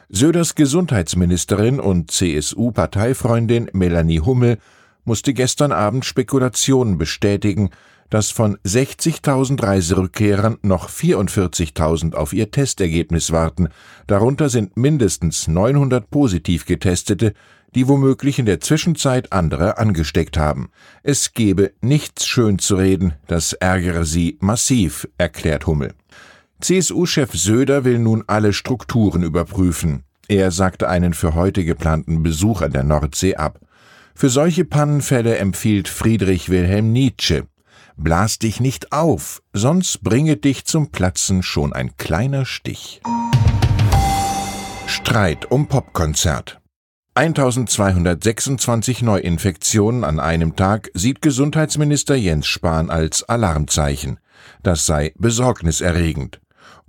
Söders 0.08 0.54
Gesundheitsministerin 0.54 1.80
und 1.80 2.12
CSU-Parteifreundin 2.12 3.70
Melanie 3.72 4.20
Hummel 4.20 4.58
musste 5.04 5.34
gestern 5.34 5.72
Abend 5.72 6.04
Spekulationen 6.04 6.96
bestätigen, 6.96 7.70
dass 8.12 8.30
von 8.30 8.58
60.000 8.58 9.62
Reiserückkehrern 9.62 10.58
noch 10.60 10.90
44.000 10.90 12.12
auf 12.12 12.34
ihr 12.34 12.50
Testergebnis 12.50 13.32
warten. 13.32 13.68
Darunter 14.06 14.50
sind 14.50 14.76
mindestens 14.76 15.48
900 15.48 16.10
positiv 16.10 16.66
Getestete, 16.66 17.32
die 17.74 17.88
womöglich 17.88 18.38
in 18.38 18.44
der 18.44 18.60
Zwischenzeit 18.60 19.32
andere 19.32 19.78
angesteckt 19.78 20.36
haben. 20.36 20.68
Es 21.02 21.32
gebe 21.32 21.72
nichts 21.80 22.26
schön 22.26 22.58
zu 22.58 22.76
reden, 22.76 23.14
das 23.28 23.54
ärgere 23.54 24.04
sie 24.04 24.36
massiv, 24.40 25.08
erklärt 25.16 25.66
Hummel. 25.66 25.94
CSU-Chef 26.60 27.32
Söder 27.32 27.86
will 27.86 27.98
nun 27.98 28.24
alle 28.26 28.52
Strukturen 28.52 29.22
überprüfen. 29.22 30.04
Er 30.28 30.50
sagte 30.50 30.86
einen 30.86 31.14
für 31.14 31.34
heute 31.34 31.64
geplanten 31.64 32.22
Besuch 32.22 32.60
an 32.60 32.72
der 32.72 32.84
Nordsee 32.84 33.36
ab. 33.36 33.58
Für 34.14 34.28
solche 34.28 34.66
Pannenfälle 34.66 35.38
empfiehlt 35.38 35.88
Friedrich 35.88 36.50
Wilhelm 36.50 36.92
Nietzsche 36.92 37.46
Blas 37.96 38.38
dich 38.38 38.60
nicht 38.60 38.92
auf, 38.92 39.42
sonst 39.52 40.02
bringe 40.02 40.36
dich 40.36 40.64
zum 40.64 40.90
Platzen 40.90 41.42
schon 41.42 41.72
ein 41.72 41.96
kleiner 41.96 42.44
Stich. 42.44 43.00
Streit 44.86 45.50
um 45.50 45.68
Popkonzert. 45.68 46.60
1226 47.14 49.02
Neuinfektionen 49.02 50.04
an 50.04 50.20
einem 50.20 50.56
Tag 50.56 50.90
sieht 50.94 51.22
Gesundheitsminister 51.22 52.14
Jens 52.14 52.46
Spahn 52.46 52.90
als 52.90 53.22
Alarmzeichen. 53.22 54.18
Das 54.62 54.86
sei 54.86 55.14
besorgniserregend. 55.16 56.41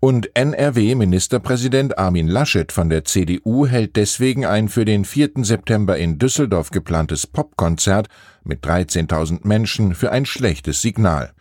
Und 0.03 0.36
NRW-Ministerpräsident 0.36 1.97
Armin 1.97 2.28
Laschet 2.28 2.74
von 2.74 2.90
der 2.90 3.06
CDU 3.06 3.68
hält 3.68 3.96
deswegen 3.96 4.46
ein 4.46 4.68
für 4.68 4.84
den 4.84 5.06
4. 5.06 5.30
September 5.46 5.97
in 5.97 6.19
Düsseldorf 6.19 6.72
geplantes 6.72 7.25
Popkonzert 7.25 8.09
mit 8.44 8.66
13.000 8.66 9.47
Menschen 9.47 9.96
für 9.96 10.12
ein 10.12 10.25
schlechtes 10.25 10.81
Signal. 10.81 11.31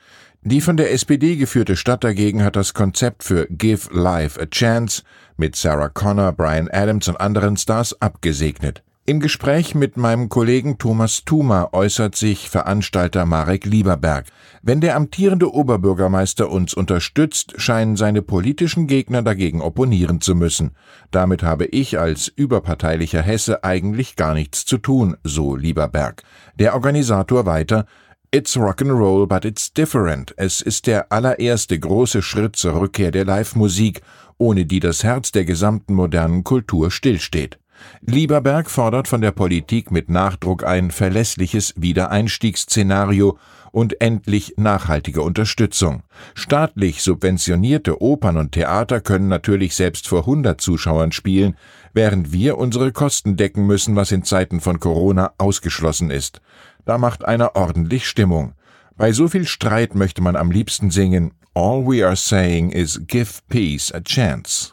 Die 0.43 0.61
von 0.61 0.77
der 0.77 0.93
SPD 0.93 1.35
geführte 1.35 1.75
Stadt 1.75 2.05
dagegen 2.05 2.45
hat 2.45 2.55
das 2.55 2.73
Konzept 2.73 3.25
für 3.25 3.49
Give 3.51 3.89
Life 3.93 4.41
a 4.41 4.47
Chance 4.47 5.03
mit 5.37 5.57
Sarah 5.57 5.89
Connor, 5.89 6.31
Brian 6.31 6.69
Adams 6.71 7.09
und 7.09 7.17
anderen 7.17 7.57
Stars 7.57 8.01
abgesegnet. 8.01 8.85
Im 9.05 9.19
Gespräch 9.19 9.75
mit 9.75 9.97
meinem 9.97 10.29
Kollegen 10.29 10.79
Thomas 10.79 11.25
Thuma 11.25 11.71
äußert 11.73 12.15
sich 12.15 12.49
Veranstalter 12.49 13.27
Marek 13.27 13.65
Lieberberg. 13.65 14.27
Wenn 14.63 14.81
der 14.81 14.95
amtierende 14.95 15.53
Oberbürgermeister 15.53 16.49
uns 16.49 16.73
unterstützt, 16.73 17.55
scheinen 17.57 17.97
seine 17.97 18.23
politischen 18.23 18.87
Gegner 18.87 19.23
dagegen 19.23 19.61
opponieren 19.61 20.21
zu 20.21 20.37
müssen. 20.37 20.77
Damit 21.11 21.43
habe 21.43 21.65
ich 21.67 21.99
als 21.99 22.29
überparteilicher 22.29 23.23
Hesse 23.23 23.65
eigentlich 23.65 24.15
gar 24.15 24.35
nichts 24.35 24.65
zu 24.67 24.79
tun, 24.79 25.17
so 25.25 25.57
Lieberberg. 25.57 26.23
Der 26.61 26.75
Organisator 26.75 27.45
weiter, 27.45 27.87
It's 28.31 28.57
Rock'n'Roll, 28.57 29.27
but 29.27 29.45
it's 29.45 29.73
different. 29.73 30.33
Es 30.37 30.61
ist 30.61 30.87
der 30.87 31.11
allererste 31.11 31.77
große 31.77 32.23
Schritt 32.23 32.55
zur 32.55 32.79
Rückkehr 32.79 33.11
der 33.11 33.25
Live-Musik, 33.25 34.01
ohne 34.39 34.65
die 34.65 34.79
das 34.79 35.03
Herz 35.03 35.33
der 35.33 35.45
gesamten 35.45 35.93
modernen 35.95 36.45
Kultur 36.45 36.93
stillsteht. 36.93 37.59
Lieberberg 38.03 38.71
fordert 38.71 39.09
von 39.09 39.21
der 39.21 39.33
Politik 39.33 39.91
mit 39.91 40.09
Nachdruck 40.09 40.65
ein 40.65 40.91
verlässliches 40.91 41.75
Wiedereinstiegsszenario 41.77 43.39
und 43.73 44.01
endlich 44.01 44.55
nachhaltige 44.57 45.23
Unterstützung. 45.23 46.03
Staatlich 46.35 47.03
subventionierte 47.03 48.03
Opern 48.03 48.37
und 48.37 48.53
Theater 48.53 49.01
können 49.01 49.29
natürlich 49.29 49.75
selbst 49.75 50.07
vor 50.07 50.21
100 50.21 50.61
Zuschauern 50.61 51.11
spielen, 51.11 51.57
während 51.93 52.33
wir 52.33 52.59
unsere 52.59 52.93
Kosten 52.93 53.37
decken 53.37 53.67
müssen, 53.67 53.97
was 53.97 54.13
in 54.13 54.25
Zeiten 54.25 54.61
von 54.61 54.79
Corona 54.79 55.33
ausgeschlossen 55.39 56.11
ist. 56.11 56.41
Da 56.85 56.99
macht 56.99 57.25
einer 57.25 57.57
ordentlich 57.57 58.07
Stimmung. 58.07 58.53
Bei 58.97 59.13
so 59.13 59.27
viel 59.27 59.47
Streit 59.47 59.95
möchte 59.95 60.23
man 60.23 60.37
am 60.37 60.51
liebsten 60.51 60.91
singen 60.91 61.33
All 61.55 61.85
we 61.85 62.03
are 62.03 62.17
saying 62.17 62.71
is 62.71 62.99
give 63.07 63.43
peace 63.49 63.93
a 63.93 64.01
chance. 64.01 64.73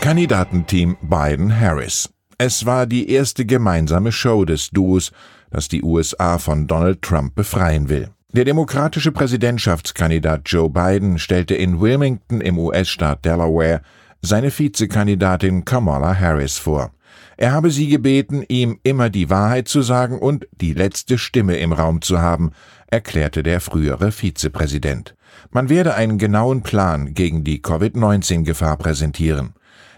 Kandidatenteam 0.00 0.96
Biden-Harris. 1.02 2.08
Es 2.38 2.64
war 2.64 2.86
die 2.86 3.10
erste 3.10 3.44
gemeinsame 3.44 4.12
Show 4.12 4.46
des 4.46 4.70
Duos, 4.70 5.12
das 5.50 5.68
die 5.68 5.82
USA 5.82 6.38
von 6.38 6.66
Donald 6.66 7.02
Trump 7.02 7.34
befreien 7.34 7.90
will. 7.90 8.08
Der 8.32 8.46
demokratische 8.46 9.12
Präsidentschaftskandidat 9.12 10.42
Joe 10.46 10.70
Biden 10.70 11.18
stellte 11.18 11.54
in 11.54 11.82
Wilmington 11.82 12.40
im 12.40 12.58
US-Staat 12.58 13.26
Delaware 13.26 13.82
seine 14.22 14.50
Vizekandidatin 14.50 15.66
Kamala 15.66 16.18
Harris 16.18 16.56
vor. 16.56 16.92
Er 17.36 17.52
habe 17.52 17.70
sie 17.70 17.88
gebeten, 17.88 18.42
ihm 18.48 18.78
immer 18.82 19.10
die 19.10 19.28
Wahrheit 19.28 19.68
zu 19.68 19.82
sagen 19.82 20.18
und 20.18 20.48
die 20.62 20.72
letzte 20.72 21.18
Stimme 21.18 21.58
im 21.58 21.74
Raum 21.74 22.00
zu 22.00 22.22
haben, 22.22 22.52
erklärte 22.86 23.42
der 23.42 23.60
frühere 23.60 24.12
Vizepräsident. 24.12 25.14
Man 25.50 25.68
werde 25.68 25.94
einen 25.94 26.16
genauen 26.16 26.62
Plan 26.62 27.12
gegen 27.12 27.44
die 27.44 27.60
Covid-19-Gefahr 27.60 28.78
präsentieren. 28.78 29.52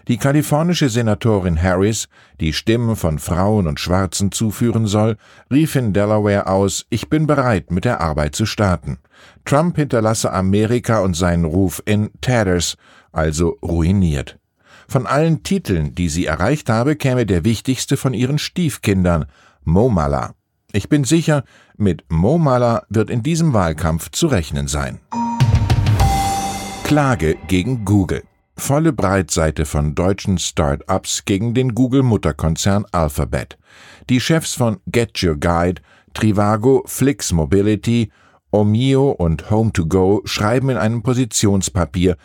Die 0.09 0.17
kalifornische 0.17 0.89
Senatorin 0.89 1.61
Harris, 1.61 2.09
die 2.41 2.51
Stimmen 2.51 2.97
von 2.97 3.19
Frauen 3.19 3.67
und 3.67 3.79
Schwarzen 3.79 4.33
zuführen 4.33 4.85
soll, 4.85 5.15
rief 5.49 5.77
in 5.77 5.93
Delaware 5.93 6.47
aus, 6.47 6.85
ich 6.89 7.09
bin 7.09 7.25
bereit, 7.25 7.71
mit 7.71 7.85
der 7.85 8.01
Arbeit 8.01 8.35
zu 8.35 8.45
starten. 8.45 8.97
Trump 9.45 9.77
hinterlasse 9.77 10.33
Amerika 10.33 10.99
und 10.99 11.15
seinen 11.15 11.45
Ruf 11.45 11.81
in 11.85 12.09
Tatters, 12.19 12.75
also 13.13 13.57
ruiniert. 13.61 14.39
Von 14.89 15.07
allen 15.07 15.43
Titeln, 15.43 15.95
die 15.95 16.09
sie 16.09 16.25
erreicht 16.25 16.69
habe, 16.69 16.97
käme 16.97 17.25
der 17.25 17.45
wichtigste 17.45 17.95
von 17.95 18.13
ihren 18.13 18.39
Stiefkindern, 18.39 19.25
Momala. 19.63 20.33
Ich 20.73 20.89
bin 20.89 21.05
sicher, 21.05 21.45
mit 21.77 22.03
Momala 22.09 22.83
wird 22.89 23.09
in 23.09 23.23
diesem 23.23 23.53
Wahlkampf 23.53 24.09
zu 24.11 24.27
rechnen 24.27 24.67
sein. 24.67 24.99
Klage 26.83 27.37
gegen 27.47 27.85
Google 27.85 28.23
volle 28.55 28.93
Breitseite 28.93 29.65
von 29.65 29.95
deutschen 29.95 30.37
Start-ups 30.37 31.25
gegen 31.25 31.53
den 31.53 31.75
Google-Mutterkonzern 31.75 32.85
Alphabet. 32.91 33.57
Die 34.09 34.19
Chefs 34.19 34.53
von 34.53 34.77
Get 34.87 35.21
Your 35.23 35.35
Guide, 35.35 35.81
Trivago, 36.13 36.83
Flix 36.85 37.31
Mobility, 37.31 38.11
Omio 38.51 39.09
und 39.09 39.45
Home2Go 39.45 40.27
schreiben 40.27 40.69
in 40.69 40.77
einem 40.77 41.01
Positionspapier, 41.01 42.17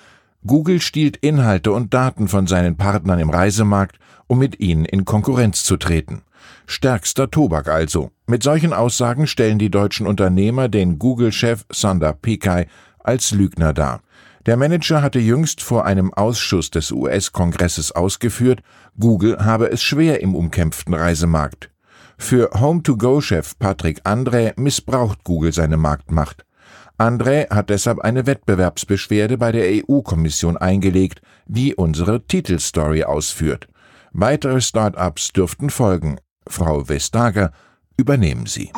Google 0.47 0.81
stiehlt 0.81 1.17
Inhalte 1.17 1.73
und 1.73 1.93
Daten 1.93 2.29
von 2.29 2.47
seinen 2.47 2.77
Partnern 2.77 3.19
im 3.19 3.31
Reisemarkt, 3.31 3.99
um 4.27 4.39
mit 4.39 4.61
ihnen 4.61 4.85
in 4.85 5.05
Konkurrenz 5.05 5.65
zu 5.65 5.77
treten. 5.77 6.23
Stärkster 6.67 7.31
Tobak 7.31 7.69
also. 7.69 8.11
Mit 8.27 8.43
solchen 8.43 8.73
Aussagen 8.73 9.27
stellen 9.27 9.59
die 9.59 9.71
deutschen 9.71 10.07
Unternehmer 10.07 10.69
den 10.69 10.99
Google-Chef 10.99 11.65
Sundar 11.71 12.13
Pichai 12.13 12.67
als 12.99 13.33
Lügner 13.33 13.73
dar. 13.73 14.03
Der 14.49 14.57
Manager 14.57 15.03
hatte 15.03 15.19
jüngst 15.19 15.61
vor 15.61 15.85
einem 15.85 16.11
Ausschuss 16.15 16.71
des 16.71 16.91
US-Kongresses 16.91 17.93
ausgeführt, 17.93 18.63
Google 18.99 19.45
habe 19.45 19.71
es 19.71 19.83
schwer 19.83 20.23
im 20.23 20.35
umkämpften 20.35 20.95
Reisemarkt. 20.95 21.71
Für 22.17 22.49
Home-to-Go-Chef 22.59 23.59
Patrick 23.59 24.07
André 24.07 24.59
missbraucht 24.59 25.23
Google 25.23 25.53
seine 25.53 25.77
Marktmacht. 25.77 26.47
André 26.97 27.51
hat 27.51 27.69
deshalb 27.69 27.99
eine 27.99 28.25
Wettbewerbsbeschwerde 28.25 29.37
bei 29.37 29.53
der 29.53 29.85
EU-Kommission 29.87 30.57
eingelegt, 30.57 31.21
die 31.47 31.75
unsere 31.75 32.25
Titelstory 32.25 33.05
ausführt. 33.05 33.69
Weitere 34.13 34.63
Start-ups 34.63 35.35
dürften 35.35 35.69
folgen. 35.69 36.21
Frau 36.49 36.89
Vestager, 36.89 37.53
übernehmen 37.99 38.47
Sie. 38.47 38.73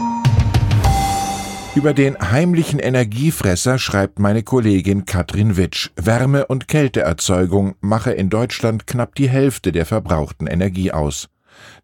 Über 1.76 1.94
den 1.94 2.18
heimlichen 2.18 2.80
Energiefresser 2.80 3.78
schreibt 3.78 4.18
meine 4.18 4.42
Kollegin 4.42 5.04
Katrin 5.04 5.56
Witsch, 5.56 5.90
Wärme- 5.94 6.46
und 6.46 6.66
Kälteerzeugung 6.66 7.76
mache 7.80 8.10
in 8.10 8.28
Deutschland 8.28 8.88
knapp 8.88 9.14
die 9.14 9.28
Hälfte 9.28 9.70
der 9.70 9.86
verbrauchten 9.86 10.48
Energie 10.48 10.90
aus. 10.90 11.28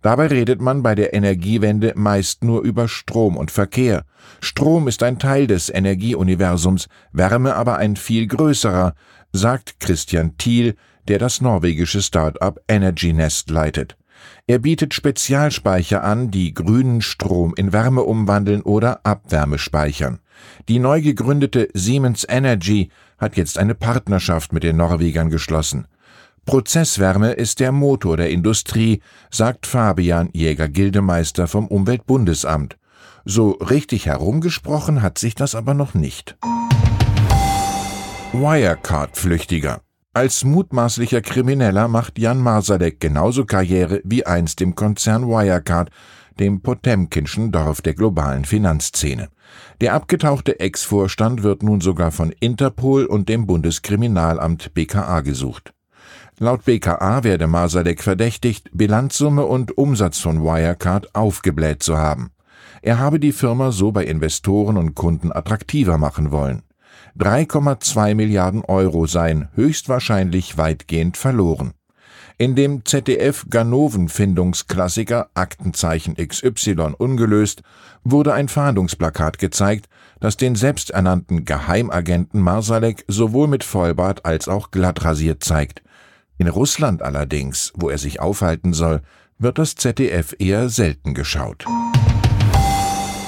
Dabei 0.02 0.26
redet 0.26 0.60
man 0.60 0.82
bei 0.82 0.96
der 0.96 1.14
Energiewende 1.14 1.92
meist 1.94 2.42
nur 2.42 2.62
über 2.62 2.88
Strom 2.88 3.36
und 3.36 3.52
Verkehr. 3.52 4.04
Strom 4.40 4.88
ist 4.88 5.04
ein 5.04 5.20
Teil 5.20 5.46
des 5.46 5.70
Energieuniversums, 5.70 6.88
Wärme 7.12 7.54
aber 7.54 7.76
ein 7.76 7.94
viel 7.94 8.26
größerer, 8.26 8.94
sagt 9.32 9.78
Christian 9.78 10.36
Thiel, 10.36 10.74
der 11.06 11.20
das 11.20 11.40
norwegische 11.40 12.02
Start-up 12.02 12.58
Energy 12.66 13.12
Nest 13.12 13.50
leitet. 13.50 13.96
Er 14.46 14.58
bietet 14.58 14.94
Spezialspeicher 14.94 16.04
an, 16.04 16.30
die 16.30 16.54
grünen 16.54 17.02
Strom 17.02 17.54
in 17.56 17.72
Wärme 17.72 18.02
umwandeln 18.02 18.62
oder 18.62 19.00
Abwärme 19.04 19.58
speichern. 19.58 20.20
Die 20.68 20.78
neu 20.78 21.00
gegründete 21.00 21.68
Siemens 21.74 22.26
Energy 22.28 22.90
hat 23.18 23.36
jetzt 23.36 23.58
eine 23.58 23.74
Partnerschaft 23.74 24.52
mit 24.52 24.62
den 24.62 24.76
Norwegern 24.76 25.30
geschlossen. 25.30 25.86
Prozesswärme 26.44 27.32
ist 27.32 27.58
der 27.58 27.72
Motor 27.72 28.16
der 28.16 28.30
Industrie, 28.30 29.00
sagt 29.30 29.66
Fabian 29.66 30.30
Jäger-Gildemeister 30.32 31.48
vom 31.48 31.66
Umweltbundesamt. 31.66 32.76
So 33.24 33.50
richtig 33.52 34.06
herumgesprochen 34.06 35.02
hat 35.02 35.18
sich 35.18 35.34
das 35.34 35.56
aber 35.56 35.74
noch 35.74 35.94
nicht. 35.94 36.36
Wirecard-Flüchtiger 38.32 39.80
als 40.16 40.44
mutmaßlicher 40.44 41.20
Krimineller 41.20 41.88
macht 41.88 42.18
Jan 42.18 42.40
Marsalek 42.40 43.00
genauso 43.00 43.44
Karriere 43.44 44.00
wie 44.02 44.24
einst 44.24 44.62
im 44.62 44.74
Konzern 44.74 45.28
Wirecard, 45.28 45.90
dem 46.40 46.62
Potemkinschen 46.62 47.52
Dorf 47.52 47.82
der 47.82 47.92
globalen 47.92 48.46
Finanzszene. 48.46 49.28
Der 49.82 49.92
abgetauchte 49.92 50.58
Ex-Vorstand 50.58 51.42
wird 51.42 51.62
nun 51.62 51.82
sogar 51.82 52.12
von 52.12 52.32
Interpol 52.40 53.04
und 53.04 53.28
dem 53.28 53.46
Bundeskriminalamt 53.46 54.72
BKA 54.72 55.20
gesucht. 55.20 55.74
Laut 56.38 56.64
BKA 56.64 57.22
werde 57.22 57.46
Marsalek 57.46 58.02
verdächtigt, 58.02 58.70
Bilanzsumme 58.72 59.44
und 59.44 59.76
Umsatz 59.76 60.18
von 60.18 60.42
Wirecard 60.42 61.14
aufgebläht 61.14 61.82
zu 61.82 61.98
haben. 61.98 62.30
Er 62.80 62.98
habe 62.98 63.20
die 63.20 63.32
Firma 63.32 63.70
so 63.70 63.92
bei 63.92 64.06
Investoren 64.06 64.78
und 64.78 64.94
Kunden 64.94 65.30
attraktiver 65.30 65.98
machen 65.98 66.30
wollen. 66.30 66.62
3,2 67.18 68.14
Milliarden 68.14 68.64
Euro 68.64 69.06
seien 69.06 69.48
höchstwahrscheinlich 69.54 70.58
weitgehend 70.58 71.16
verloren. 71.16 71.72
In 72.38 72.54
dem 72.54 72.84
ZDF-Ganoven-Findungsklassiker 72.84 75.30
Aktenzeichen 75.32 76.16
XY 76.16 76.92
ungelöst 76.98 77.62
wurde 78.04 78.34
ein 78.34 78.48
Fahndungsplakat 78.48 79.38
gezeigt, 79.38 79.88
das 80.20 80.36
den 80.36 80.54
selbsternannten 80.54 81.46
Geheimagenten 81.46 82.42
Marsalek 82.42 83.06
sowohl 83.08 83.48
mit 83.48 83.64
Vollbart 83.64 84.26
als 84.26 84.48
auch 84.48 84.70
glattrasiert 84.70 85.42
zeigt. 85.42 85.82
In 86.36 86.48
Russland 86.48 87.00
allerdings, 87.00 87.72
wo 87.74 87.88
er 87.88 87.96
sich 87.96 88.20
aufhalten 88.20 88.74
soll, 88.74 89.00
wird 89.38 89.56
das 89.56 89.74
ZDF 89.74 90.36
eher 90.38 90.68
selten 90.68 91.14
geschaut. 91.14 91.64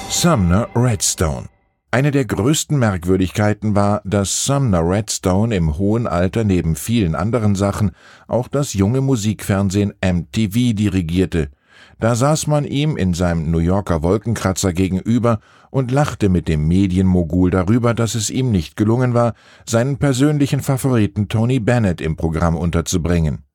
Sumner 0.09 0.67
Redstone 0.75 1.49
eine 1.91 2.11
der 2.11 2.25
größten 2.25 2.77
Merkwürdigkeiten 2.77 3.75
war, 3.75 4.01
dass 4.05 4.45
Sumner 4.45 4.87
Redstone 4.87 5.55
im 5.55 5.77
hohen 5.77 6.05
Alter 6.05 6.43
neben 6.43 6.75
vielen 6.75 7.15
anderen 7.15 7.55
Sachen 7.55 7.91
auch 8.27 8.47
das 8.47 8.73
junge 8.73 9.01
Musikfernsehen 9.01 9.93
MTV 10.03 10.75
dirigierte. 10.75 11.49
Da 11.99 12.15
saß 12.15 12.47
man 12.47 12.63
ihm 12.63 12.95
in 12.95 13.13
seinem 13.13 13.49
New 13.51 13.59
Yorker 13.59 14.03
Wolkenkratzer 14.03 14.71
gegenüber 14.71 15.39
und 15.71 15.91
lachte 15.91 16.29
mit 16.29 16.47
dem 16.47 16.67
Medienmogul 16.67 17.51
darüber, 17.51 17.93
dass 17.93 18.15
es 18.15 18.29
ihm 18.29 18.51
nicht 18.51 18.75
gelungen 18.77 19.13
war, 19.13 19.33
seinen 19.65 19.97
persönlichen 19.97 20.61
Favoriten 20.61 21.27
Tony 21.27 21.59
Bennett 21.59 22.01
im 22.01 22.15
Programm 22.15 22.55
unterzubringen. 22.55 23.48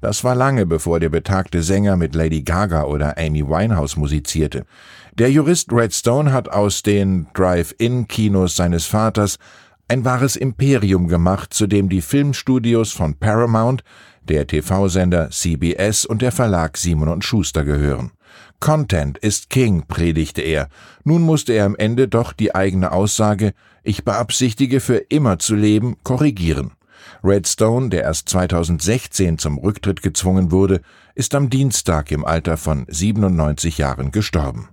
Das 0.00 0.22
war 0.22 0.34
lange 0.34 0.64
bevor 0.64 1.00
der 1.00 1.08
betagte 1.08 1.62
Sänger 1.62 1.96
mit 1.96 2.14
Lady 2.14 2.42
Gaga 2.42 2.84
oder 2.84 3.18
Amy 3.18 3.46
Winehouse 3.46 3.96
musizierte. 3.96 4.64
Der 5.14 5.30
Jurist 5.30 5.72
Redstone 5.72 6.32
hat 6.32 6.48
aus 6.48 6.82
den 6.82 7.26
Drive-In-Kinos 7.34 8.54
seines 8.54 8.86
Vaters 8.86 9.38
ein 9.88 10.04
wahres 10.04 10.36
Imperium 10.36 11.08
gemacht, 11.08 11.52
zu 11.52 11.66
dem 11.66 11.88
die 11.88 12.02
Filmstudios 12.02 12.92
von 12.92 13.14
Paramount, 13.14 13.82
der 14.22 14.46
TV-Sender 14.46 15.30
CBS 15.30 16.04
und 16.04 16.22
der 16.22 16.30
Verlag 16.30 16.76
Simon 16.76 17.08
und 17.08 17.24
Schuster 17.24 17.64
gehören. 17.64 18.12
Content 18.60 19.18
ist 19.18 19.50
King, 19.50 19.84
predigte 19.88 20.42
er. 20.42 20.68
Nun 21.04 21.22
musste 21.22 21.54
er 21.54 21.64
am 21.64 21.74
Ende 21.76 22.06
doch 22.06 22.32
die 22.32 22.54
eigene 22.54 22.92
Aussage, 22.92 23.52
ich 23.82 24.04
beabsichtige 24.04 24.80
für 24.80 24.96
immer 24.96 25.38
zu 25.38 25.54
leben, 25.54 25.96
korrigieren. 26.04 26.72
Redstone, 27.22 27.88
der 27.88 28.02
erst 28.02 28.28
2016 28.28 29.38
zum 29.38 29.58
Rücktritt 29.58 30.02
gezwungen 30.02 30.50
wurde, 30.50 30.80
ist 31.14 31.34
am 31.34 31.50
Dienstag 31.50 32.10
im 32.10 32.24
Alter 32.24 32.56
von 32.56 32.84
97 32.88 33.78
Jahren 33.78 34.12
gestorben. 34.12 34.68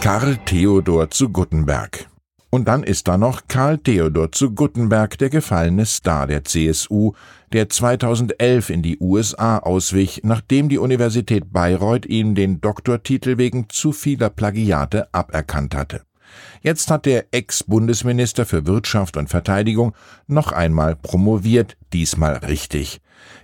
Karl 0.00 0.38
Theodor 0.46 1.10
zu 1.10 1.28
Guttenberg. 1.28 2.08
Und 2.50 2.66
dann 2.66 2.82
ist 2.82 3.06
da 3.06 3.16
noch 3.16 3.42
Karl 3.46 3.78
Theodor 3.78 4.32
zu 4.32 4.52
Guttenberg, 4.52 5.16
der 5.18 5.30
gefallene 5.30 5.86
Star 5.86 6.26
der 6.26 6.44
CSU, 6.44 7.12
der 7.52 7.68
2011 7.68 8.70
in 8.70 8.82
die 8.82 8.98
USA 8.98 9.58
auswich, 9.58 10.22
nachdem 10.24 10.68
die 10.68 10.78
Universität 10.78 11.52
Bayreuth 11.52 12.06
ihm 12.06 12.34
den 12.34 12.60
Doktortitel 12.60 13.38
wegen 13.38 13.68
zu 13.68 13.92
vieler 13.92 14.30
Plagiate 14.30 15.12
aberkannt 15.14 15.76
hatte. 15.76 16.02
Jetzt 16.62 16.90
hat 16.90 17.06
der 17.06 17.26
Ex-Bundesminister 17.32 18.46
für 18.46 18.66
Wirtschaft 18.66 19.16
und 19.16 19.28
Verteidigung 19.28 19.94
noch 20.26 20.52
einmal 20.52 20.96
promoviert, 20.96 21.76
diesmal 21.92 22.36
richtig. 22.36 23.00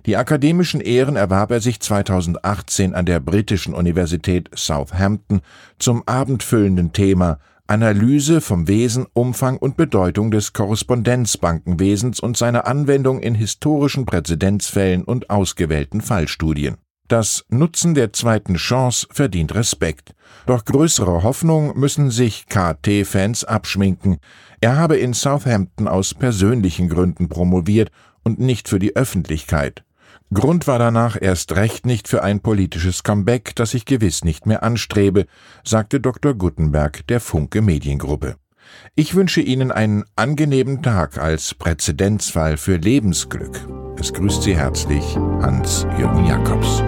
Die 0.07 0.17
akademischen 0.17 0.81
Ehren 0.81 1.17
erwarb 1.17 1.51
er 1.51 1.61
sich 1.61 1.81
2018 1.81 2.95
an 2.95 3.07
der 3.07 3.21
britischen 3.21 3.75
Universität 3.75 4.51
Southampton 4.55 5.41
zum 5.79 6.07
abendfüllenden 6.07 6.93
Thema 6.93 7.39
Analyse 7.69 8.41
vom 8.41 8.69
Wesen, 8.69 9.07
Umfang 9.13 9.57
und 9.57 9.77
Bedeutung 9.77 10.31
des 10.31 10.53
Korrespondenzbankenwesens 10.53 12.21
und 12.21 12.37
seiner 12.37 12.67
Anwendung 12.67 13.21
in 13.21 13.35
historischen 13.35 14.07
Präzedenzfällen 14.07 15.03
und 15.03 15.31
ausgewählten 15.31 16.01
Fallstudien. 16.01 16.77
Das 17.09 17.45
Nutzen 17.49 17.95
der 17.95 18.13
zweiten 18.13 18.57
Chance 18.57 19.07
verdient 19.11 19.55
Respekt. 19.55 20.15
Doch 20.47 20.65
größere 20.65 21.23
Hoffnung 21.23 21.79
müssen 21.79 22.11
sich 22.11 22.47
KT-Fans 22.47 23.45
abschminken. 23.45 24.19
Er 24.61 24.77
habe 24.77 24.97
in 24.97 25.15
Southampton 25.15 25.87
aus 25.87 26.15
persönlichen 26.15 26.89
Gründen 26.89 27.29
promoviert 27.29 27.91
und 28.25 28.41
nicht 28.41 28.69
für 28.69 28.81
die 28.81 28.97
Öffentlichkeit. 28.97 29.85
Grund 30.35 30.67
war 30.67 30.81
danach 30.81 31.17
erst 31.21 31.55
recht 31.55 31.87
nicht 31.87 32.09
für 32.09 32.25
ein 32.25 32.41
politisches 32.41 33.05
Comeback, 33.05 33.55
das 33.55 33.75
ich 33.75 33.85
gewiss 33.85 34.25
nicht 34.25 34.47
mehr 34.47 34.65
anstrebe, 34.65 35.27
sagte 35.63 36.01
Dr. 36.01 36.35
Guttenberg 36.35 37.07
der 37.07 37.21
Funke 37.21 37.63
Mediengruppe. 37.63 38.35
Ich 38.97 39.15
wünsche 39.15 39.41
Ihnen 39.41 39.71
einen 39.71 40.05
angenehmen 40.17 40.83
Tag 40.83 41.19
als 41.19 41.55
Präzedenzfall 41.55 42.57
für 42.57 42.77
Lebensglück. 42.77 43.86
Es 43.99 44.13
grüßt 44.13 44.43
Sie 44.43 44.55
herzlich 44.55 45.17
Hans-Jürgen 45.41 46.27
Jakobs. 46.27 46.83